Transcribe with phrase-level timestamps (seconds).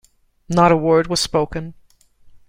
[0.49, 1.75] Not a word was spoken.